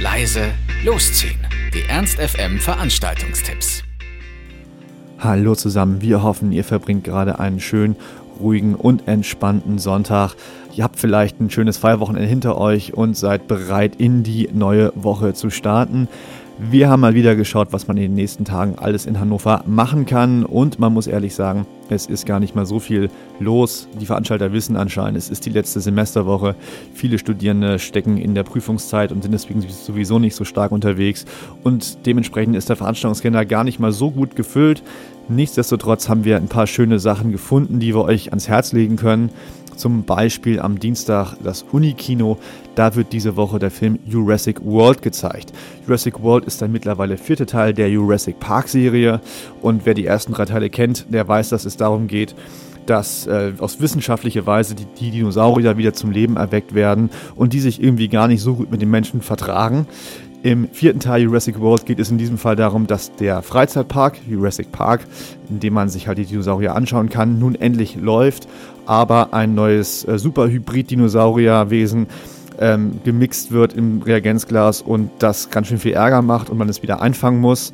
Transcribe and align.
leise, 0.00 0.52
losziehen. 0.84 1.40
Die 1.74 1.82
Ernst 1.88 2.20
FM 2.20 2.58
Veranstaltungstipps. 2.58 3.82
Hallo 5.18 5.56
zusammen, 5.56 6.00
wir 6.00 6.22
hoffen, 6.22 6.52
ihr 6.52 6.62
verbringt 6.62 7.02
gerade 7.02 7.40
einen 7.40 7.58
schönen, 7.58 7.96
ruhigen 8.38 8.76
und 8.76 9.08
entspannten 9.08 9.80
Sonntag. 9.80 10.36
Ihr 10.76 10.84
habt 10.84 11.00
vielleicht 11.00 11.40
ein 11.40 11.50
schönes 11.50 11.78
Feierwochenende 11.78 12.28
hinter 12.28 12.58
euch 12.58 12.94
und 12.94 13.16
seid 13.16 13.48
bereit, 13.48 13.96
in 13.96 14.22
die 14.22 14.48
neue 14.52 14.92
Woche 14.94 15.34
zu 15.34 15.50
starten. 15.50 16.06
Wir 16.60 16.90
haben 16.90 16.98
mal 16.98 17.14
wieder 17.14 17.36
geschaut, 17.36 17.68
was 17.70 17.86
man 17.86 17.96
in 17.98 18.02
den 18.02 18.14
nächsten 18.14 18.44
Tagen 18.44 18.80
alles 18.80 19.06
in 19.06 19.20
Hannover 19.20 19.62
machen 19.68 20.06
kann. 20.06 20.44
Und 20.44 20.80
man 20.80 20.92
muss 20.92 21.06
ehrlich 21.06 21.36
sagen, 21.36 21.66
es 21.88 22.06
ist 22.06 22.26
gar 22.26 22.40
nicht 22.40 22.56
mal 22.56 22.66
so 22.66 22.80
viel 22.80 23.10
los. 23.38 23.86
Die 24.00 24.06
Veranstalter 24.06 24.52
wissen 24.52 24.74
anscheinend, 24.76 25.18
es 25.18 25.30
ist 25.30 25.46
die 25.46 25.50
letzte 25.50 25.78
Semesterwoche. 25.78 26.56
Viele 26.94 27.20
Studierende 27.20 27.78
stecken 27.78 28.16
in 28.16 28.34
der 28.34 28.42
Prüfungszeit 28.42 29.12
und 29.12 29.22
sind 29.22 29.30
deswegen 29.30 29.62
sowieso 29.62 30.18
nicht 30.18 30.34
so 30.34 30.44
stark 30.44 30.72
unterwegs. 30.72 31.26
Und 31.62 32.04
dementsprechend 32.06 32.56
ist 32.56 32.68
der 32.68 32.76
Veranstaltungskalender 32.76 33.46
gar 33.46 33.62
nicht 33.62 33.78
mal 33.78 33.92
so 33.92 34.10
gut 34.10 34.34
gefüllt. 34.34 34.82
Nichtsdestotrotz 35.28 36.08
haben 36.08 36.24
wir 36.24 36.38
ein 36.38 36.48
paar 36.48 36.66
schöne 36.66 36.98
Sachen 36.98 37.30
gefunden, 37.30 37.78
die 37.78 37.94
wir 37.94 38.02
euch 38.02 38.30
ans 38.30 38.48
Herz 38.48 38.72
legen 38.72 38.96
können. 38.96 39.30
Zum 39.78 40.02
Beispiel 40.02 40.58
am 40.58 40.80
Dienstag 40.80 41.36
das 41.44 41.64
Unikino. 41.70 42.36
Da 42.74 42.96
wird 42.96 43.12
diese 43.12 43.36
Woche 43.36 43.60
der 43.60 43.70
Film 43.70 44.00
Jurassic 44.04 44.60
World 44.64 45.02
gezeigt. 45.02 45.52
Jurassic 45.86 46.20
World 46.20 46.46
ist 46.46 46.60
der 46.60 46.66
mittlerweile 46.66 47.16
vierte 47.16 47.46
Teil 47.46 47.72
der 47.72 47.88
Jurassic 47.88 48.40
Park 48.40 48.66
Serie. 48.66 49.20
Und 49.62 49.86
wer 49.86 49.94
die 49.94 50.04
ersten 50.04 50.32
drei 50.32 50.46
Teile 50.46 50.68
kennt, 50.68 51.06
der 51.14 51.28
weiß, 51.28 51.50
dass 51.50 51.64
es 51.64 51.76
darum 51.76 52.08
geht, 52.08 52.34
dass 52.86 53.28
äh, 53.28 53.52
aus 53.58 53.80
wissenschaftlicher 53.80 54.46
Weise 54.46 54.74
die, 54.74 54.86
die, 54.98 55.10
Dinosaurier 55.12 55.76
wieder 55.76 55.92
zum 55.92 56.10
Leben 56.10 56.36
erweckt 56.36 56.74
werden 56.74 57.10
und 57.36 57.52
die 57.52 57.60
sich 57.60 57.80
irgendwie 57.80 58.08
gar 58.08 58.26
nicht 58.26 58.40
so 58.40 58.54
gut 58.54 58.72
mit 58.72 58.82
den 58.82 58.90
Menschen 58.90 59.20
vertragen. 59.22 59.86
Im 60.42 60.68
vierten 60.68 61.00
Teil 61.00 61.22
Jurassic 61.22 61.58
World 61.58 61.84
geht 61.84 61.98
es 61.98 62.12
in 62.12 62.18
diesem 62.18 62.38
Fall 62.38 62.54
darum, 62.54 62.86
dass 62.86 63.12
der 63.16 63.42
Freizeitpark, 63.42 64.18
Jurassic 64.28 64.70
Park, 64.70 65.00
in 65.50 65.58
dem 65.58 65.74
man 65.74 65.88
sich 65.88 66.06
halt 66.06 66.18
die 66.18 66.26
Dinosaurier 66.26 66.76
anschauen 66.76 67.08
kann, 67.08 67.40
nun 67.40 67.56
endlich 67.56 67.96
läuft, 67.96 68.46
aber 68.86 69.34
ein 69.34 69.56
neues 69.56 70.04
äh, 70.04 70.16
Superhybrid-Dinosaurierwesen 70.16 72.06
ähm, 72.60 73.00
gemixt 73.04 73.50
wird 73.50 73.72
im 73.72 74.00
Reagenzglas 74.02 74.80
und 74.80 75.10
das 75.18 75.50
ganz 75.50 75.66
schön 75.66 75.78
viel 75.78 75.94
Ärger 75.94 76.22
macht 76.22 76.50
und 76.50 76.58
man 76.58 76.68
es 76.68 76.82
wieder 76.82 77.02
einfangen 77.02 77.40
muss. 77.40 77.72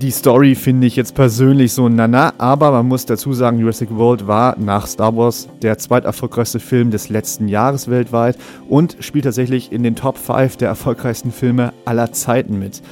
Die 0.00 0.10
Story 0.10 0.56
finde 0.56 0.88
ich 0.88 0.96
jetzt 0.96 1.14
persönlich 1.14 1.72
so 1.72 1.88
nana, 1.88 2.34
aber 2.38 2.72
man 2.72 2.88
muss 2.88 3.06
dazu 3.06 3.32
sagen, 3.32 3.60
Jurassic 3.60 3.94
World 3.94 4.26
war 4.26 4.58
nach 4.58 4.88
Star 4.88 5.16
Wars 5.16 5.48
der 5.62 5.78
zweiterfolgreichste 5.78 6.58
Film 6.58 6.90
des 6.90 7.10
letzten 7.10 7.46
Jahres 7.46 7.88
weltweit 7.88 8.36
und 8.68 8.96
spielt 8.98 9.24
tatsächlich 9.24 9.70
in 9.70 9.84
den 9.84 9.94
Top 9.94 10.18
5 10.18 10.56
der 10.56 10.68
erfolgreichsten 10.68 11.30
Filme 11.30 11.72
aller 11.84 12.10
Zeiten 12.12 12.58
mit. 12.58 12.82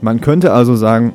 Man 0.00 0.20
könnte 0.20 0.52
also 0.52 0.76
sagen, 0.76 1.14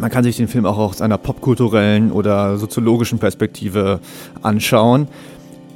man 0.00 0.10
kann 0.10 0.24
sich 0.24 0.38
den 0.38 0.48
Film 0.48 0.64
auch 0.64 0.78
aus 0.78 1.02
einer 1.02 1.18
popkulturellen 1.18 2.10
oder 2.10 2.56
soziologischen 2.56 3.18
Perspektive 3.18 4.00
anschauen. 4.40 5.08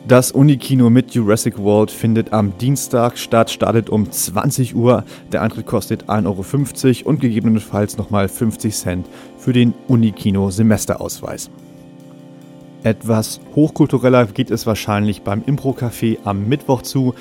Das 0.07 0.33
Unikino 0.33 0.91
mit 0.91 1.15
Jurassic 1.15 1.57
World 1.59 1.91
findet 1.91 2.31
am 2.35 2.59
Dienstag 2.59 3.17
statt, 3.17 3.51
startet 3.51 3.89
um 3.89 4.13
20 4.13 4.77
Uhr. 4.77 5.03
Der 5.33 5.41
Eintritt 5.41 5.65
kostet 5.65 6.11
1,50 6.11 6.27
Euro 7.07 7.09
und 7.09 7.21
gegebenenfalls 7.21 7.97
nochmal 7.97 8.29
50 8.29 8.75
Cent 8.75 9.07
für 9.39 9.55
den 9.55 9.73
Unikino 9.89 10.51
Semesterausweis. 10.51 11.51
Etwas 12.83 13.41
hochkultureller 13.57 14.27
geht 14.27 14.51
es 14.51 14.67
wahrscheinlich 14.67 15.23
beim 15.23 15.41
Impro-Café 15.41 16.19
am 16.25 16.49
Mittwoch 16.49 16.83
zu. 16.83 17.15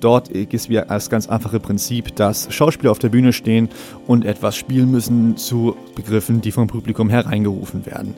Dort 0.00 0.30
ist 0.30 0.70
wieder 0.70 0.86
das 0.86 1.10
ganz 1.10 1.28
einfache 1.28 1.60
Prinzip, 1.60 2.16
dass 2.16 2.50
Schauspieler 2.50 2.90
auf 2.90 2.98
der 2.98 3.10
Bühne 3.10 3.34
stehen 3.34 3.68
und 4.06 4.24
etwas 4.24 4.56
spielen 4.56 4.90
müssen 4.90 5.36
zu 5.36 5.76
Begriffen, 5.94 6.40
die 6.40 6.52
vom 6.52 6.68
Publikum 6.68 7.10
hereingerufen 7.10 7.84
werden. 7.84 8.14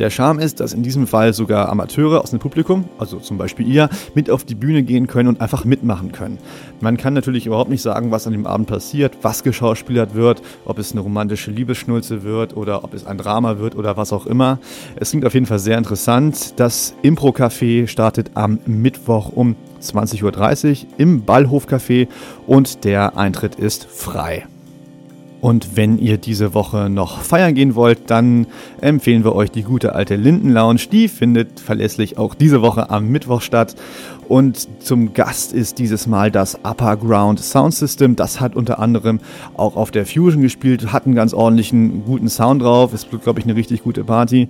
Der 0.00 0.08
Charme 0.08 0.38
ist, 0.38 0.60
dass 0.60 0.72
in 0.72 0.82
diesem 0.82 1.06
Fall 1.06 1.34
sogar 1.34 1.68
Amateure 1.68 2.22
aus 2.22 2.30
dem 2.30 2.38
Publikum, 2.38 2.86
also 2.98 3.18
zum 3.18 3.36
Beispiel 3.36 3.68
ihr, 3.68 3.90
mit 4.14 4.30
auf 4.30 4.44
die 4.44 4.54
Bühne 4.54 4.82
gehen 4.82 5.06
können 5.06 5.28
und 5.28 5.42
einfach 5.42 5.66
mitmachen 5.66 6.10
können. 6.10 6.38
Man 6.80 6.96
kann 6.96 7.12
natürlich 7.12 7.44
überhaupt 7.44 7.68
nicht 7.68 7.82
sagen, 7.82 8.10
was 8.10 8.26
an 8.26 8.32
dem 8.32 8.46
Abend 8.46 8.66
passiert, 8.66 9.18
was 9.20 9.42
geschauspielert 9.42 10.14
wird, 10.14 10.40
ob 10.64 10.78
es 10.78 10.92
eine 10.92 11.02
romantische 11.02 11.50
Liebesschnulze 11.50 12.22
wird 12.22 12.56
oder 12.56 12.82
ob 12.82 12.94
es 12.94 13.06
ein 13.06 13.18
Drama 13.18 13.58
wird 13.58 13.76
oder 13.76 13.98
was 13.98 14.14
auch 14.14 14.24
immer. 14.24 14.58
Es 14.96 15.10
klingt 15.10 15.26
auf 15.26 15.34
jeden 15.34 15.44
Fall 15.44 15.58
sehr 15.58 15.76
interessant. 15.76 16.54
Das 16.58 16.94
Impro-Café 17.02 17.86
startet 17.86 18.30
am 18.32 18.58
Mittwoch 18.64 19.30
um 19.34 19.54
20.30 19.82 20.22
Uhr 20.24 20.88
im 20.96 21.26
Ballhof-Café 21.26 22.08
und 22.46 22.84
der 22.84 23.18
Eintritt 23.18 23.56
ist 23.56 23.84
frei. 23.84 24.46
Und 25.40 25.76
wenn 25.76 25.98
ihr 25.98 26.18
diese 26.18 26.52
Woche 26.52 26.90
noch 26.90 27.20
feiern 27.20 27.54
gehen 27.54 27.74
wollt, 27.74 28.10
dann 28.10 28.46
empfehlen 28.80 29.24
wir 29.24 29.34
euch 29.34 29.50
die 29.50 29.62
gute 29.62 29.94
alte 29.94 30.16
Linden 30.16 30.50
Lounge. 30.50 30.82
Die 30.92 31.08
findet 31.08 31.60
verlässlich 31.60 32.18
auch 32.18 32.34
diese 32.34 32.60
Woche 32.60 32.90
am 32.90 33.08
Mittwoch 33.08 33.40
statt. 33.40 33.74
Und 34.28 34.68
zum 34.82 35.14
Gast 35.14 35.52
ist 35.52 35.78
dieses 35.78 36.06
Mal 36.06 36.30
das 36.30 36.56
Upper 36.62 36.96
Ground 36.96 37.40
Sound 37.40 37.74
System. 37.74 38.16
Das 38.16 38.40
hat 38.40 38.54
unter 38.54 38.78
anderem 38.78 39.18
auch 39.56 39.76
auf 39.76 39.90
der 39.90 40.06
Fusion 40.06 40.42
gespielt, 40.42 40.92
hat 40.92 41.06
einen 41.06 41.14
ganz 41.14 41.32
ordentlichen, 41.32 42.04
guten 42.04 42.28
Sound 42.28 42.62
drauf. 42.62 42.92
Ist, 42.92 43.08
glaube 43.22 43.40
ich, 43.40 43.46
eine 43.46 43.56
richtig 43.56 43.82
gute 43.82 44.04
Party. 44.04 44.48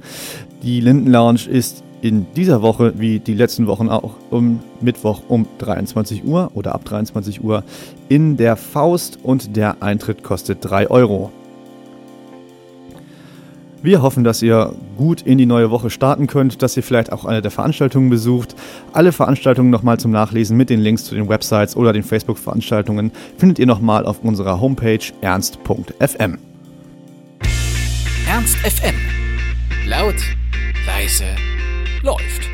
Die 0.62 0.80
Linden 0.80 1.10
Lounge 1.10 1.48
ist 1.48 1.84
in 2.02 2.26
dieser 2.34 2.62
Woche, 2.62 2.94
wie 2.96 3.18
die 3.18 3.34
letzten 3.34 3.66
Wochen 3.66 3.88
auch, 3.88 4.14
um 4.30 4.60
Mittwoch 4.80 5.22
um 5.28 5.46
23 5.58 6.24
Uhr 6.24 6.50
oder 6.54 6.74
ab 6.74 6.84
23 6.84 7.42
Uhr 7.44 7.62
in 8.08 8.36
der 8.36 8.56
Faust 8.56 9.18
und 9.22 9.56
der 9.56 9.82
Eintritt 9.82 10.22
kostet 10.22 10.58
3 10.62 10.90
Euro. 10.90 11.30
Wir 13.82 14.02
hoffen, 14.02 14.24
dass 14.24 14.42
ihr 14.42 14.74
gut 14.98 15.22
in 15.22 15.38
die 15.38 15.46
neue 15.46 15.70
Woche 15.70 15.88
starten 15.88 16.26
könnt, 16.26 16.60
dass 16.60 16.76
ihr 16.76 16.82
vielleicht 16.82 17.12
auch 17.12 17.24
eine 17.24 17.40
der 17.40 17.50
Veranstaltungen 17.50 18.10
besucht. 18.10 18.54
Alle 18.92 19.10
Veranstaltungen 19.10 19.70
nochmal 19.70 19.98
zum 19.98 20.10
Nachlesen 20.10 20.56
mit 20.58 20.68
den 20.68 20.80
Links 20.80 21.04
zu 21.04 21.14
den 21.14 21.30
Websites 21.30 21.76
oder 21.76 21.94
den 21.94 22.02
Facebook-Veranstaltungen 22.02 23.10
findet 23.38 23.58
ihr 23.58 23.66
nochmal 23.66 24.04
auf 24.04 24.22
unserer 24.22 24.60
Homepage 24.60 25.00
ernst.fm. 25.22 26.38
Ernst 28.28 28.56
FM. 28.58 28.94
Laut, 29.86 30.14
leise, 30.86 31.24
läuft. 32.02 32.49